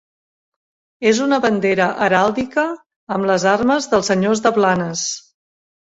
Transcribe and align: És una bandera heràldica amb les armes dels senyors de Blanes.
És 1.09 1.19
una 1.25 1.37
bandera 1.43 1.87
heràldica 2.05 2.65
amb 3.17 3.31
les 3.33 3.45
armes 3.55 3.89
dels 3.93 4.13
senyors 4.13 4.43
de 4.47 4.57
Blanes. 4.57 5.05